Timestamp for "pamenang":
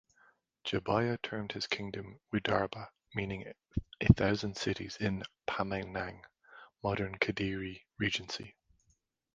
5.47-6.23